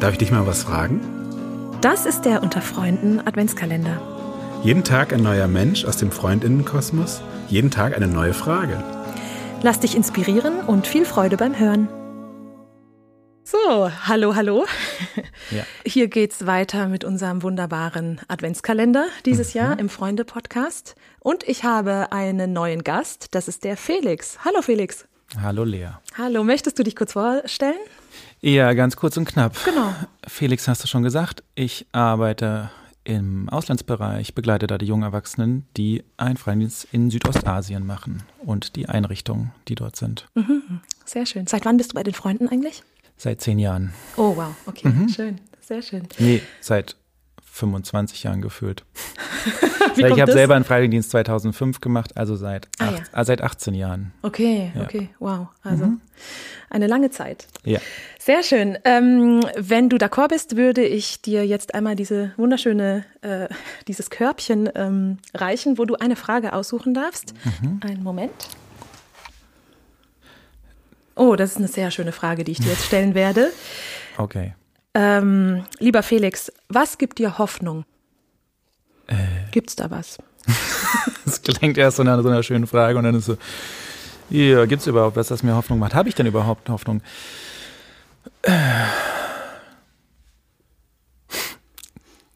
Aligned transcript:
Darf 0.00 0.12
ich 0.12 0.18
dich 0.18 0.30
mal 0.30 0.46
was 0.46 0.62
fragen? 0.62 1.02
Das 1.82 2.06
ist 2.06 2.22
der 2.22 2.42
Unter 2.42 2.62
Freunden 2.62 3.20
Adventskalender. 3.20 4.00
Jeden 4.64 4.82
Tag 4.82 5.12
ein 5.12 5.22
neuer 5.22 5.46
Mensch 5.46 5.84
aus 5.84 5.98
dem 5.98 6.10
Freundinnenkosmos, 6.10 7.20
jeden 7.48 7.70
Tag 7.70 7.94
eine 7.94 8.06
neue 8.06 8.32
Frage. 8.32 8.82
Lass 9.60 9.80
dich 9.80 9.94
inspirieren 9.94 10.60
und 10.60 10.86
viel 10.86 11.04
Freude 11.04 11.36
beim 11.36 11.58
Hören. 11.58 11.88
So, 13.44 13.90
hallo, 14.06 14.34
hallo. 14.34 14.64
Ja. 15.50 15.64
Hier 15.84 16.06
geht's 16.06 16.46
weiter 16.46 16.86
mit 16.86 17.02
unserem 17.02 17.42
wunderbaren 17.42 18.20
Adventskalender 18.28 19.06
dieses 19.26 19.52
Jahr 19.52 19.80
im 19.80 19.88
Freunde-Podcast. 19.88 20.94
Und 21.18 21.42
ich 21.48 21.64
habe 21.64 22.12
einen 22.12 22.52
neuen 22.52 22.84
Gast, 22.84 23.34
das 23.34 23.48
ist 23.48 23.64
der 23.64 23.76
Felix. 23.76 24.38
Hallo 24.44 24.62
Felix. 24.62 25.06
Hallo 25.42 25.64
Lea. 25.64 25.88
Hallo, 26.16 26.44
möchtest 26.44 26.78
du 26.78 26.84
dich 26.84 26.94
kurz 26.94 27.14
vorstellen? 27.14 27.80
Ja, 28.42 28.72
ganz 28.72 28.96
kurz 28.96 29.16
und 29.16 29.26
knapp. 29.26 29.54
Genau. 29.64 29.94
Felix, 30.26 30.66
hast 30.66 30.82
du 30.82 30.88
schon 30.88 31.02
gesagt, 31.02 31.42
ich 31.54 31.86
arbeite 31.92 32.70
im 33.04 33.48
Auslandsbereich, 33.48 34.34
begleite 34.34 34.66
da 34.66 34.78
die 34.78 34.86
jungen 34.86 35.02
Erwachsenen, 35.02 35.66
die 35.76 36.04
einen 36.16 36.36
Freidienst 36.36 36.86
in 36.92 37.10
Südostasien 37.10 37.86
machen 37.86 38.22
und 38.38 38.76
die 38.76 38.88
Einrichtungen, 38.88 39.52
die 39.68 39.74
dort 39.74 39.96
sind. 39.96 40.26
Sehr 41.04 41.26
schön. 41.26 41.46
Seit 41.46 41.64
wann 41.64 41.76
bist 41.76 41.92
du 41.92 41.94
bei 41.94 42.02
den 42.02 42.14
Freunden 42.14 42.48
eigentlich? 42.48 42.82
Seit 43.16 43.40
zehn 43.40 43.58
Jahren. 43.58 43.92
Oh, 44.16 44.36
wow. 44.36 44.54
Okay, 44.66 44.88
Mhm. 44.88 45.08
schön. 45.08 45.40
Sehr 45.60 45.82
schön. 45.82 46.08
Nee, 46.18 46.42
seit 46.60 46.96
25 47.44 48.22
Jahren 48.22 48.40
gefühlt. 48.40 48.84
Ich 49.96 50.20
habe 50.20 50.32
selber 50.32 50.54
einen 50.54 50.64
Freiwilligendienst 50.64 51.10
2005 51.10 51.80
gemacht, 51.80 52.16
also 52.16 52.36
seit, 52.36 52.68
Ah, 52.78 52.86
acht, 52.88 53.10
ja. 53.12 53.20
äh, 53.20 53.24
seit 53.24 53.42
18 53.42 53.74
Jahren. 53.74 54.12
Okay, 54.22 54.70
Ja. 54.74 54.80
Mhm. 54.80 54.86
okay, 54.86 55.08
wow. 55.18 55.46
Also 55.62 55.88
eine 56.70 56.86
lange 56.86 57.10
Zeit. 57.10 57.46
Ja. 57.64 57.80
Sehr 58.18 58.42
schön. 58.42 58.78
Ähm, 58.84 59.40
wenn 59.56 59.88
du 59.88 59.96
d'accord 59.96 60.28
bist, 60.28 60.56
würde 60.56 60.84
ich 60.84 61.20
dir 61.22 61.44
jetzt 61.46 61.74
einmal 61.74 61.96
diese 61.96 62.32
wunderschöne, 62.36 63.04
äh, 63.22 63.48
dieses 63.88 64.10
Körbchen 64.10 64.70
ähm, 64.74 65.18
reichen, 65.34 65.76
wo 65.78 65.84
du 65.84 65.96
eine 65.96 66.16
Frage 66.16 66.52
aussuchen 66.52 66.94
darfst. 66.94 67.34
Mhm. 67.60 67.80
Einen 67.82 68.02
Moment. 68.02 68.48
Oh, 71.16 71.36
das 71.36 71.50
ist 71.52 71.56
eine 71.58 71.68
sehr 71.68 71.90
schöne 71.90 72.12
Frage, 72.12 72.44
die 72.44 72.52
ich 72.52 72.58
dir 72.60 72.70
jetzt 72.70 72.84
stellen 72.86 73.14
werde. 73.14 73.50
Okay. 74.18 74.54
Ähm, 74.92 75.64
lieber 75.78 76.02
Felix, 76.02 76.52
was 76.68 76.98
gibt 76.98 77.18
dir 77.20 77.38
Hoffnung? 77.38 77.84
Äh. 79.50 79.52
Gibt's 79.52 79.76
da 79.76 79.90
was? 79.90 80.18
Das 81.24 81.42
klingt 81.42 81.78
erst 81.78 81.98
so 81.98 82.02
nach 82.02 82.20
so 82.22 82.28
einer 82.28 82.42
schönen 82.42 82.66
Frage 82.66 82.98
und 82.98 83.04
dann 83.04 83.14
ist 83.14 83.26
so, 83.26 83.36
ja, 84.30 84.66
gibt 84.66 84.80
es 84.80 84.88
überhaupt 84.88 85.14
was, 85.16 85.28
das 85.28 85.44
mir 85.44 85.54
Hoffnung 85.54 85.78
macht? 85.78 85.94
Habe 85.94 86.08
ich 86.08 86.16
denn 86.16 86.26
überhaupt 86.26 86.68
Hoffnung? 86.68 87.02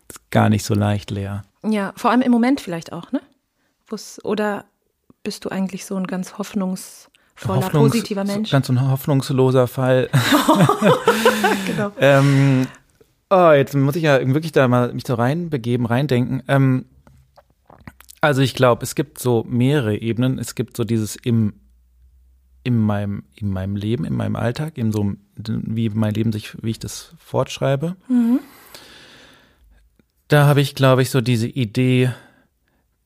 Ist 0.08 0.30
gar 0.30 0.48
nicht 0.48 0.64
so 0.64 0.74
leicht, 0.74 1.10
Lea. 1.10 1.40
Ja, 1.64 1.92
vor 1.96 2.10
allem 2.12 2.20
im 2.20 2.30
Moment 2.30 2.60
vielleicht 2.60 2.92
auch, 2.92 3.10
ne? 3.10 3.20
Oder 4.22 4.64
bist 5.22 5.44
du 5.44 5.48
eigentlich 5.50 5.86
so 5.86 5.96
ein 5.96 6.06
ganz 6.06 6.38
hoffnungsvoller, 6.38 7.68
Hoffnungs- 7.68 7.70
positiver 7.70 8.24
Mensch? 8.24 8.50
Ganz 8.50 8.66
so 8.66 8.72
ein 8.72 8.90
hoffnungsloser 8.90 9.66
Fall. 9.68 10.10
genau. 11.66 11.92
ähm, 12.00 12.66
oh, 13.30 13.50
jetzt 13.52 13.74
muss 13.74 13.96
ich 13.96 14.02
ja 14.02 14.20
wirklich 14.20 14.52
da 14.52 14.68
mal 14.68 14.92
mich 14.92 15.04
so 15.06 15.14
reinbegeben, 15.14 15.86
reindenken. 15.86 16.42
Ähm, 16.48 16.86
also 18.24 18.40
ich 18.40 18.54
glaube, 18.54 18.82
es 18.82 18.94
gibt 18.94 19.18
so 19.18 19.44
mehrere 19.48 19.96
Ebenen. 19.96 20.38
Es 20.38 20.54
gibt 20.54 20.76
so 20.76 20.84
dieses 20.84 21.16
im 21.16 21.54
in 22.62 22.78
meinem 22.78 23.24
in 23.34 23.50
meinem 23.50 23.76
Leben, 23.76 24.04
in 24.04 24.14
meinem 24.14 24.36
Alltag, 24.36 24.78
in 24.78 24.90
so 24.90 25.12
wie 25.36 25.90
mein 25.90 26.14
Leben 26.14 26.32
sich, 26.32 26.56
wie 26.62 26.70
ich 26.70 26.78
das 26.78 27.12
fortschreibe. 27.18 27.96
Da 30.28 30.46
habe 30.46 30.62
ich, 30.62 30.74
glaube 30.74 31.02
ich, 31.02 31.10
so 31.10 31.20
diese 31.20 31.46
Idee, 31.46 32.12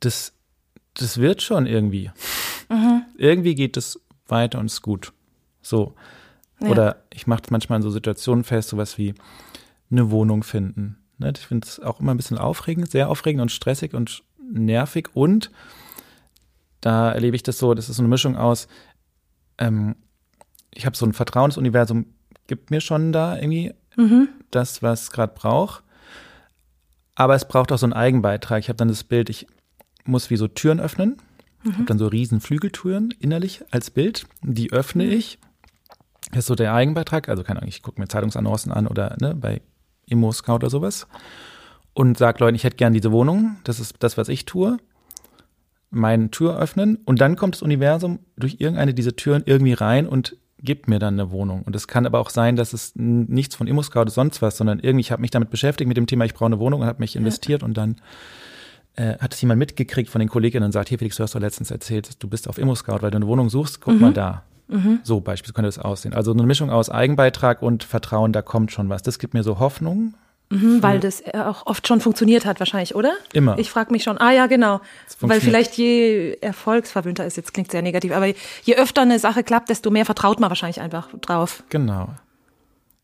das 0.01 0.34
das 0.95 1.19
wird 1.19 1.43
schon 1.43 1.67
irgendwie. 1.67 2.11
Irgendwie 3.17 3.55
geht 3.55 3.77
es 3.77 4.00
weiter 4.29 4.61
und 4.61 4.67
ist 4.67 4.83
gut. 4.83 5.12
So. 5.62 5.95
Ja. 6.61 6.69
Oder 6.69 7.05
ich 7.12 7.27
mache 7.27 7.43
manchmal 7.50 7.79
in 7.79 7.83
so 7.83 7.91
Situationen 7.91 8.45
fest, 8.45 8.69
sowas 8.69 8.99
wie 8.99 9.15
eine 9.91 10.11
Wohnung 10.11 10.43
finden. 10.43 10.99
Ne? 11.19 11.33
Ich 11.37 11.47
finde 11.47 11.67
es 11.67 11.81
auch 11.81 12.00
immer 12.00 12.12
ein 12.12 12.17
bisschen 12.17 12.39
aufregend, 12.39 12.91
sehr 12.91 13.09
aufregend 13.09 13.43
und 13.43 13.53
stressig 13.53 13.95
und 13.95 14.23
nervig. 14.51 15.11
Und 15.15 15.51
da 16.81 17.11
erlebe 17.13 17.37
ich 17.37 17.43
das 17.43 17.59
so, 17.59 17.75
das 17.75 17.89
ist 17.89 17.97
so 17.97 18.03
eine 18.03 18.09
Mischung 18.09 18.37
aus, 18.37 18.69
ähm, 19.59 19.97
ich 20.73 20.87
habe 20.87 20.97
so 20.97 21.07
ein 21.07 21.13
Vertrauen, 21.13 21.51
das 21.51 21.59
Universum 21.59 22.07
gibt 22.47 22.71
mir 22.71 22.81
schon 22.81 23.13
da 23.13 23.37
irgendwie 23.37 23.75
das, 24.51 24.83
was 24.83 25.03
es 25.03 25.11
gerade 25.11 25.35
braucht. 25.35 25.83
Aber 27.15 27.35
es 27.35 27.49
braucht 27.49 27.73
auch 27.73 27.79
so 27.79 27.87
einen 27.87 27.95
Eigenbeitrag. 27.95 28.61
Ich 28.61 28.69
habe 28.69 28.77
dann 28.77 28.89
das 28.89 29.03
Bild, 29.03 29.29
ich 29.29 29.47
muss 30.05 30.31
wie 30.31 30.37
so 30.37 30.47
Türen 30.47 30.81
öffnen. 30.81 31.17
Ich 31.65 31.73
habe 31.75 31.85
dann 31.85 31.99
so 31.99 32.07
riesen 32.07 32.41
Flügeltüren 32.41 33.13
innerlich 33.19 33.65
als 33.73 33.91
Bild. 33.91 34.27
Die 34.43 34.73
öffne 34.73 35.05
ich. 35.05 35.39
Das 36.31 36.41
ist 36.41 36.47
so 36.47 36.55
der 36.55 36.73
Eigenbeitrag. 36.73 37.29
Also 37.29 37.43
keine 37.43 37.61
Ahnung, 37.61 37.69
ich 37.69 37.83
gucke 37.83 38.01
mir 38.01 38.07
Zeitungsannoncen 38.07 38.73
an 38.73 38.87
oder 38.87 39.17
ne, 39.21 39.35
bei 39.35 39.61
Immo 40.07 40.31
Scout 40.31 40.55
oder 40.55 40.71
sowas. 40.71 41.09
Und 41.99 42.17
sage 42.17 42.39
Leuten, 42.39 42.55
ich 42.55 42.63
hätte 42.63 42.77
gern 42.77 42.93
diese 42.93 43.11
Wohnung. 43.11 43.57
Das 43.65 43.81
ist 43.81 43.97
das, 43.99 44.17
was 44.17 44.29
ich 44.29 44.45
tue. 44.45 44.77
Meine 45.91 46.31
Tür 46.31 46.57
öffnen. 46.57 46.97
Und 47.05 47.21
dann 47.21 47.35
kommt 47.35 47.57
das 47.57 47.63
Universum 47.63 48.21
durch 48.37 48.59
irgendeine 48.61 48.95
dieser 48.95 49.17
Türen 49.17 49.43
irgendwie 49.47 49.73
rein 49.73 50.07
und 50.07 50.37
gibt 50.61 50.87
mir 50.87 51.01
dann 51.01 51.15
eine 51.15 51.33
Wohnung. 51.33 51.63
Und 51.65 51.75
es 51.75 51.89
kann 51.89 52.07
aber 52.07 52.21
auch 52.21 52.31
sein, 52.31 52.55
dass 52.55 52.73
es 52.73 52.93
nichts 52.95 53.57
von 53.57 53.67
Immo 53.67 53.83
Scout 53.83 54.05
ist 54.05 54.15
sonst 54.15 54.41
was, 54.43 54.57
sondern 54.57 54.79
irgendwie, 54.79 55.01
ich 55.01 55.11
habe 55.11 55.23
mich 55.23 55.33
damit 55.33 55.51
beschäftigt 55.51 55.89
mit 55.89 55.97
dem 55.97 56.07
Thema, 56.07 56.25
ich 56.25 56.35
brauche 56.35 56.47
eine 56.47 56.61
Wohnung 56.61 56.83
und 56.83 56.87
habe 56.87 57.01
mich 57.01 57.17
investiert 57.17 57.65
und 57.65 57.77
dann 57.77 57.97
äh, 58.95 59.19
hat 59.19 59.35
es 59.35 59.41
jemand 59.41 59.59
mitgekriegt 59.59 60.09
von 60.09 60.21
den 60.21 60.29
Kolleginnen 60.29 60.67
und 60.67 60.73
sagt, 60.73 60.91
hier 60.91 60.99
Felix, 60.99 61.17
du 61.17 61.25
hast 61.25 61.35
doch 61.35 61.41
letztens 61.41 61.73
erzählt, 61.73 62.23
du 62.23 62.29
bist 62.29 62.49
auf 62.49 62.59
Immo-Scout, 62.59 63.03
weil 63.03 63.11
du 63.11 63.17
eine 63.17 63.27
Wohnung 63.27 63.51
suchst, 63.51 63.81
guck 63.81 64.01
mal 64.01 64.13
da. 64.13 64.45
So 65.03 65.21
beispielsweise 65.21 65.55
könnte 65.55 65.67
das 65.67 65.79
aussehen. 65.81 66.15
Also 66.15 66.31
eine 66.31 66.45
Mischung 66.45 66.71
aus 66.71 66.91
Eigenbeitrag 66.91 67.61
und 67.61 67.83
Vertrauen, 67.83 68.33
da 68.33 68.41
kommt 68.43 68.71
schon 68.71 68.89
was. 68.89 69.03
Das 69.03 69.19
gibt 69.19 69.35
mir 69.35 69.43
so 69.43 69.59
Hoffnung. 69.59 70.15
Mhm, 70.51 70.83
weil 70.83 70.99
das 70.99 71.21
äh, 71.21 71.33
auch 71.37 71.67
oft 71.67 71.87
schon 71.87 72.01
funktioniert 72.01 72.47
hat, 72.47 72.59
wahrscheinlich, 72.59 72.95
oder? 72.95 73.13
Immer. 73.35 73.59
Ich 73.59 73.71
frage 73.71 73.93
mich 73.93 74.03
schon, 74.03 74.17
ah 74.19 74.33
ja, 74.33 74.47
genau. 74.47 74.81
Weil 75.21 75.41
vielleicht 75.43 75.75
je 75.77 76.39
erfolgsverwöhnter 76.41 77.27
ist, 77.27 77.37
jetzt 77.37 77.53
klingt 77.53 77.71
sehr 77.71 77.83
negativ, 77.83 78.13
aber 78.13 78.27
je 78.27 78.77
öfter 78.77 79.03
eine 79.03 79.19
Sache 79.19 79.43
klappt, 79.45 79.69
desto 79.69 79.91
mehr 79.91 80.07
vertraut 80.07 80.41
man 80.41 80.51
wahrscheinlich 80.51 80.81
einfach 80.81 81.09
drauf. 81.21 81.63
Genau. 81.69 82.09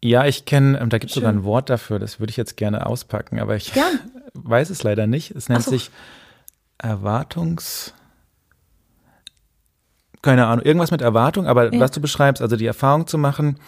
Ja, 0.02 0.24
ich 0.26 0.46
kenne, 0.46 0.78
ähm, 0.80 0.88
da 0.88 0.98
gibt 0.98 1.10
es 1.10 1.14
sogar 1.14 1.32
ein 1.32 1.44
Wort 1.44 1.68
dafür, 1.70 1.98
das 1.98 2.18
würde 2.18 2.30
ich 2.30 2.36
jetzt 2.36 2.56
gerne 2.56 2.86
auspacken, 2.86 3.38
aber 3.38 3.56
ich 3.56 3.72
Gern. 3.74 4.00
weiß 4.34 4.70
es 4.70 4.82
leider 4.82 5.06
nicht. 5.06 5.30
Es 5.32 5.48
nennt 5.48 5.64
so. 5.64 5.70
sich 5.70 5.90
Erwartungs... 6.78 7.92
Keine 10.22 10.46
Ahnung, 10.46 10.64
irgendwas 10.64 10.90
mit 10.90 11.02
Erwartung, 11.02 11.46
aber 11.46 11.74
Ja. 11.74 11.80
was 11.80 11.90
du 11.90 12.00
beschreibst, 12.00 12.40
also 12.40 12.56
die 12.56 12.64
Erfahrung 12.64 13.06
zu 13.06 13.18
machen, 13.18 13.58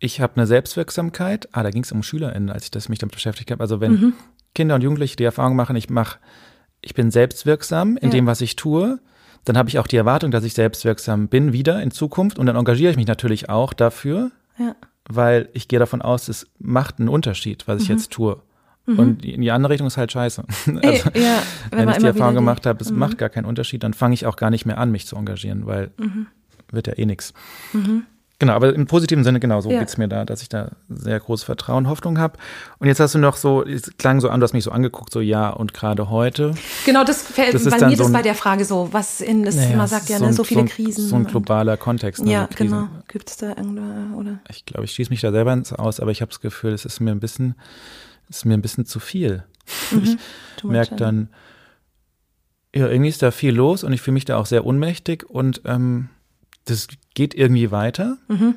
ich 0.00 0.20
habe 0.20 0.34
eine 0.36 0.46
Selbstwirksamkeit. 0.46 1.48
Ah, 1.52 1.62
da 1.62 1.70
ging 1.70 1.84
es 1.84 1.92
um 1.92 2.02
SchülerInnen, 2.02 2.50
als 2.50 2.64
ich 2.64 2.70
das 2.72 2.88
mich 2.88 2.98
damit 2.98 3.14
beschäftigt 3.14 3.50
habe. 3.52 3.60
Also 3.62 3.80
wenn 3.80 3.92
Mhm. 3.92 4.12
Kinder 4.54 4.74
und 4.74 4.82
Jugendliche 4.82 5.14
die 5.16 5.24
Erfahrung 5.24 5.54
machen, 5.54 5.76
ich 5.76 5.90
mache, 5.90 6.18
ich 6.80 6.94
bin 6.94 7.10
selbstwirksam 7.10 7.96
in 7.98 8.08
Ja. 8.08 8.10
dem, 8.10 8.26
was 8.26 8.40
ich 8.40 8.56
tue, 8.56 8.98
dann 9.44 9.56
habe 9.56 9.68
ich 9.68 9.78
auch 9.78 9.86
die 9.86 9.96
Erwartung, 9.96 10.30
dass 10.30 10.42
ich 10.44 10.54
selbstwirksam 10.54 11.28
bin 11.28 11.52
wieder 11.52 11.80
in 11.82 11.90
Zukunft 11.90 12.38
und 12.38 12.46
dann 12.46 12.56
engagiere 12.56 12.90
ich 12.90 12.96
mich 12.96 13.06
natürlich 13.06 13.48
auch 13.48 13.72
dafür, 13.72 14.30
Ja. 14.58 14.74
weil 15.08 15.48
ich 15.52 15.68
gehe 15.68 15.78
davon 15.78 16.02
aus, 16.02 16.28
es 16.28 16.46
macht 16.58 16.98
einen 16.98 17.08
Unterschied, 17.08 17.68
was 17.68 17.82
ich 17.82 17.88
Mhm. 17.88 17.94
jetzt 17.96 18.10
tue. 18.10 18.40
Und 18.86 19.24
in 19.24 19.40
die 19.42 19.50
andere 19.52 19.72
Richtung 19.74 19.86
ist 19.86 19.96
halt 19.98 20.10
scheiße. 20.10 20.42
Also, 20.66 21.10
Ey, 21.12 21.22
ja, 21.22 21.42
wenn, 21.70 21.84
man 21.84 21.90
ich 21.94 21.98
die 22.00 22.06
Erfahrung 22.06 22.32
Mhm. 22.32 22.38
gemacht 22.38 22.66
habe, 22.66 22.82
es 22.82 22.90
macht 22.90 23.18
gar 23.18 23.28
keinen 23.28 23.44
Unterschied, 23.44 23.84
dann 23.84 23.94
fange 23.94 24.14
ich 24.14 24.26
auch 24.26 24.34
gar 24.36 24.50
nicht 24.50 24.66
mehr 24.66 24.78
an, 24.78 24.90
mich 24.90 25.06
zu 25.06 25.14
engagieren, 25.16 25.66
weil 25.66 25.92
Mhm. 25.98 26.26
wird 26.72 26.86
ja 26.88 26.94
eh 26.98 27.06
nix. 27.06 27.32
Genau, 28.40 28.54
aber 28.54 28.74
im 28.74 28.86
positiven 28.86 29.22
Sinne 29.22 29.38
genau 29.38 29.60
so 29.60 29.70
Ja. 29.70 29.78
geht's 29.80 29.96
mir 29.98 30.08
da, 30.08 30.24
dass 30.24 30.40
ich 30.42 30.48
da 30.48 30.70
sehr 30.88 31.20
großes 31.20 31.44
Vertrauen, 31.44 31.88
Hoffnung 31.88 32.18
habe. 32.18 32.38
Und 32.78 32.88
jetzt 32.88 32.98
hast 32.98 33.14
du 33.14 33.18
noch 33.18 33.36
so, 33.36 33.64
es 33.64 33.96
klang 33.98 34.20
so 34.20 34.30
an, 34.30 34.40
du 34.40 34.44
hast 34.44 34.54
mich 34.54 34.64
so 34.64 34.70
angeguckt, 34.72 35.12
so 35.12 35.20
ja, 35.20 35.50
und 35.50 35.74
gerade 35.74 36.08
heute. 36.10 36.54
Genau, 36.86 37.04
das 37.04 37.22
fällt 37.22 37.52
Das 37.54 37.64
bei 37.64 37.70
mir 37.86 37.90
so 37.96 38.02
das 38.04 38.06
ein- 38.08 38.12
bei 38.14 38.22
der 38.22 38.34
Frage 38.34 38.64
so, 38.64 38.88
was 38.92 39.20
in, 39.20 39.44
das 39.44 39.56
Naja, 39.56 39.76
man 39.76 39.86
sagt 39.86 40.08
ja, 40.08 40.18
ne, 40.18 40.32
so 40.32 40.42
viele 40.42 40.62
ein, 40.62 40.68
Krisen. 40.68 41.06
So 41.06 41.16
ein 41.16 41.24
globaler 41.26 41.76
Kontext. 41.76 42.24
Ne, 42.24 42.32
ja, 42.32 42.48
so 42.50 42.56
genau. 42.64 42.88
Gibt 43.08 43.28
es 43.30 43.36
da 43.36 43.48
irgendwo, 43.50 44.18
oder? 44.18 44.38
Ich 44.48 44.64
glaube, 44.64 44.86
ich 44.86 44.92
schließe 44.92 45.10
mich 45.10 45.20
da 45.20 45.30
selber 45.32 45.52
ins 45.52 45.72
aus, 45.72 46.00
aber 46.00 46.10
ich 46.10 46.22
habe 46.22 46.30
das 46.30 46.40
Gefühl, 46.40 46.72
es 46.72 46.84
ist 46.86 46.98
mir 46.98 47.10
ein 47.12 47.20
bisschen, 47.20 47.54
es 48.30 48.38
ist 48.38 48.44
mir 48.46 48.54
ein 48.54 48.62
bisschen 48.62 48.86
zu 48.86 49.00
viel. 49.00 49.44
Ich 50.02 50.16
Too 50.56 50.66
much, 50.66 50.72
merke 50.72 50.96
dann, 50.96 51.28
ja, 52.74 52.88
irgendwie 52.88 53.10
ist 53.10 53.20
da 53.22 53.32
viel 53.32 53.54
los 53.54 53.84
und 53.84 53.92
ich 53.92 54.00
fühle 54.00 54.14
mich 54.14 54.24
da 54.24 54.38
auch 54.38 54.46
sehr 54.46 54.64
ohnmächtig 54.64 55.28
und 55.28 55.60
ähm, 55.66 56.08
das 56.64 56.88
geht 57.14 57.34
irgendwie 57.34 57.70
weiter. 57.70 58.18
Mhm. 58.28 58.56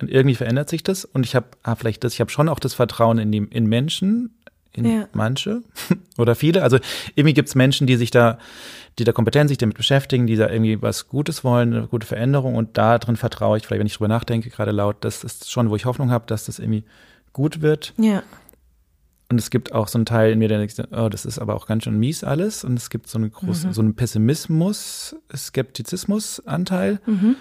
Und 0.00 0.10
irgendwie 0.10 0.34
verändert 0.34 0.68
sich 0.68 0.82
das 0.82 1.04
und 1.04 1.24
ich 1.24 1.34
habe 1.36 1.46
ah, 1.62 1.76
vielleicht 1.76 2.02
das, 2.04 2.14
ich 2.14 2.20
habe 2.20 2.30
schon 2.30 2.48
auch 2.48 2.58
das 2.58 2.74
Vertrauen 2.74 3.18
in 3.18 3.30
die 3.30 3.38
in 3.38 3.66
Menschen, 3.66 4.34
in 4.72 4.84
Ja. 4.84 5.08
manche 5.12 5.62
oder 6.18 6.34
viele. 6.34 6.62
Also 6.64 6.78
irgendwie 7.14 7.32
gibt 7.32 7.48
es 7.48 7.54
Menschen, 7.54 7.86
die 7.86 7.96
sich 7.96 8.10
da, 8.10 8.38
die 8.98 9.04
da 9.04 9.12
kompetent 9.12 9.48
sich 9.48 9.58
damit 9.58 9.76
beschäftigen, 9.76 10.26
die 10.26 10.34
da 10.36 10.50
irgendwie 10.50 10.82
was 10.82 11.08
Gutes 11.08 11.44
wollen, 11.44 11.72
eine 11.72 11.86
gute 11.86 12.06
Veränderung 12.08 12.56
und 12.56 12.76
da 12.76 12.98
drin 12.98 13.16
vertraue 13.16 13.56
ich, 13.56 13.66
vielleicht 13.66 13.78
wenn 13.80 13.86
ich 13.86 13.94
drüber 13.94 14.08
nachdenke, 14.08 14.50
gerade 14.50 14.72
laut, 14.72 14.96
das 15.02 15.22
ist 15.22 15.50
schon, 15.50 15.70
wo 15.70 15.76
ich 15.76 15.84
Hoffnung 15.84 16.10
habe, 16.10 16.26
dass 16.26 16.46
das 16.46 16.58
irgendwie 16.58 16.84
gut 17.32 17.62
wird. 17.62 17.94
Ja. 17.96 18.24
Und 19.34 19.40
es 19.40 19.50
gibt 19.50 19.72
auch 19.72 19.88
so 19.88 19.98
einen 19.98 20.06
Teil 20.06 20.30
in 20.30 20.38
mir, 20.38 20.46
der 20.46 20.58
denkt, 20.58 20.80
oh, 20.92 21.08
das 21.08 21.24
ist 21.24 21.40
aber 21.40 21.56
auch 21.56 21.66
ganz 21.66 21.82
schön 21.82 21.98
mies 21.98 22.22
alles. 22.22 22.62
Und 22.62 22.76
es 22.78 22.88
gibt 22.88 23.08
so 23.08 23.18
einen 23.18 23.32
großen, 23.32 23.70
Mhm. 23.70 23.74
so 23.74 23.80
einen 23.82 23.96
Pessimismus, 23.96 25.16
Skeptizismus-Anteil. 25.34 27.00
Mhm. 27.04 27.34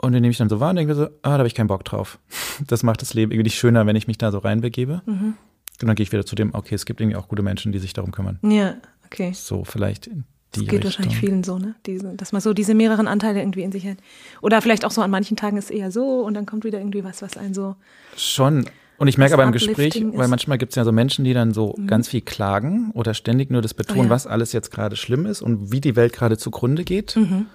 Und 0.00 0.12
den 0.12 0.22
nehme 0.22 0.30
ich 0.30 0.38
dann 0.38 0.48
so 0.48 0.60
wahr 0.60 0.70
und 0.70 0.76
denke 0.76 0.92
mir 0.94 0.96
so, 0.96 1.06
ah, 1.06 1.10
da 1.32 1.38
habe 1.38 1.48
ich 1.48 1.56
keinen 1.56 1.66
Bock 1.66 1.84
drauf. 1.84 2.20
Das 2.68 2.84
macht 2.84 3.02
das 3.02 3.12
Leben 3.14 3.32
irgendwie 3.32 3.44
nicht 3.44 3.58
schöner, 3.58 3.86
wenn 3.86 3.96
ich 3.96 4.06
mich 4.06 4.18
da 4.18 4.30
so 4.30 4.38
reinbegebe. 4.38 5.02
Mhm. 5.06 5.34
Und 5.80 5.86
dann 5.88 5.96
gehe 5.96 6.04
ich 6.04 6.12
wieder 6.12 6.24
zu 6.24 6.36
dem, 6.36 6.54
okay, 6.54 6.76
es 6.76 6.86
gibt 6.86 7.00
irgendwie 7.00 7.16
auch 7.16 7.26
gute 7.26 7.42
Menschen, 7.42 7.72
die 7.72 7.78
sich 7.80 7.92
darum 7.92 8.12
kümmern. 8.12 8.38
Ja, 8.42 8.74
okay. 9.06 9.32
So 9.34 9.64
vielleicht 9.64 10.06
in 10.06 10.24
die 10.54 10.60
Das 10.60 10.60
geht 10.60 10.72
Richtung. 10.72 10.84
wahrscheinlich 10.84 11.16
vielen 11.18 11.42
so, 11.44 11.58
ne? 11.58 11.74
Diese, 11.86 12.14
dass 12.14 12.30
man 12.32 12.40
so 12.40 12.54
diese 12.54 12.74
mehreren 12.74 13.08
Anteile 13.08 13.40
irgendwie 13.40 13.62
in 13.62 13.72
sich 13.72 13.84
hat. 13.86 13.98
Oder 14.40 14.62
vielleicht 14.62 14.84
auch 14.84 14.90
so 14.92 15.02
an 15.02 15.10
manchen 15.10 15.36
Tagen 15.36 15.56
ist 15.56 15.70
eher 15.70 15.90
so 15.90 16.20
und 16.20 16.34
dann 16.34 16.46
kommt 16.46 16.62
wieder 16.64 16.78
irgendwie 16.78 17.02
was, 17.04 17.20
was 17.22 17.36
einen 17.36 17.54
so. 17.54 17.74
Schon. 18.16 18.64
Und 18.98 19.06
ich 19.08 19.16
merke 19.16 19.34
aber 19.34 19.44
im 19.44 19.52
Gespräch, 19.52 20.04
weil 20.12 20.26
manchmal 20.28 20.58
gibt 20.58 20.72
es 20.72 20.76
ja 20.76 20.84
so 20.84 20.90
Menschen, 20.92 21.24
die 21.24 21.32
dann 21.32 21.54
so 21.54 21.74
ganz 21.86 22.08
viel 22.08 22.20
klagen 22.20 22.90
oder 22.94 23.14
ständig 23.14 23.50
nur 23.50 23.62
das 23.62 23.72
betonen, 23.74 24.00
Oh 24.00 24.04
ja. 24.04 24.10
was 24.10 24.26
alles 24.26 24.52
jetzt 24.52 24.70
gerade 24.72 24.96
schlimm 24.96 25.24
ist 25.24 25.40
und 25.40 25.70
wie 25.72 25.80
die 25.80 25.94
Welt 25.96 26.12
gerade 26.12 26.36
zugrunde 26.36 26.82
geht. 26.84 27.14
Mhm. 27.16 27.46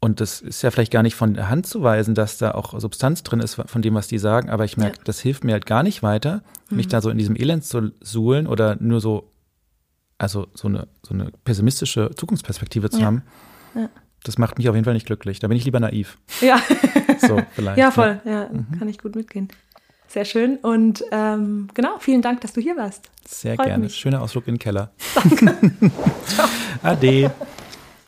Und 0.00 0.20
das 0.20 0.40
ist 0.40 0.62
ja 0.62 0.70
vielleicht 0.70 0.90
gar 0.92 1.02
nicht 1.02 1.14
von 1.14 1.34
der 1.34 1.48
Hand 1.48 1.66
zu 1.66 1.82
weisen, 1.82 2.14
dass 2.14 2.38
da 2.38 2.52
auch 2.52 2.78
Substanz 2.80 3.22
drin 3.22 3.38
ist 3.40 3.54
von 3.66 3.82
dem, 3.82 3.94
was 3.94 4.08
die 4.08 4.18
sagen, 4.18 4.50
aber 4.50 4.64
ich 4.64 4.76
merke, 4.76 4.96
Ja. 4.96 5.02
das 5.04 5.20
hilft 5.20 5.44
mir 5.44 5.52
halt 5.52 5.66
gar 5.66 5.82
nicht 5.82 6.02
weiter, 6.02 6.42
mich 6.70 6.88
da 6.88 7.00
so 7.02 7.10
in 7.10 7.18
diesem 7.18 7.36
Elend 7.36 7.64
zu 7.64 7.92
suhlen 8.00 8.46
oder 8.46 8.76
nur 8.80 9.00
so, 9.00 9.30
also 10.18 10.46
so 10.54 10.68
eine, 10.68 10.88
so 11.06 11.14
eine 11.14 11.30
pessimistische 11.44 12.10
Zukunftsperspektive 12.16 12.90
zu 12.90 12.98
Ja. 13.00 13.06
haben. 13.06 13.22
Ja. 13.76 13.88
Das 14.24 14.38
macht 14.38 14.58
mich 14.58 14.68
auf 14.68 14.74
jeden 14.74 14.84
Fall 14.84 14.94
nicht 14.94 15.06
glücklich. 15.06 15.38
Da 15.38 15.48
bin 15.48 15.56
ich 15.56 15.64
lieber 15.64 15.80
naiv. 15.80 16.18
Ja, 16.40 16.60
So, 17.20 17.40
vielleicht. 17.52 17.78
ja, 17.78 17.90
voll. 17.90 18.20
Ja, 18.24 18.50
kann 18.78 18.88
ich 18.88 18.98
gut 18.98 19.14
mitgehen. 19.16 19.48
Sehr 20.12 20.24
schön. 20.24 20.56
Und 20.56 21.04
ähm, 21.12 21.68
genau, 21.72 21.98
vielen 22.00 22.20
Dank, 22.20 22.40
dass 22.40 22.52
du 22.52 22.60
hier 22.60 22.76
warst. 22.76 23.08
Sehr 23.28 23.54
Freut 23.54 23.66
gerne. 23.66 23.84
mich. 23.84 23.94
Schöner 23.94 24.20
Ausflug 24.20 24.48
in 24.48 24.54
den 24.54 24.58
Keller. 24.58 24.90
Danke. 25.14 25.56
Ade. 26.82 27.30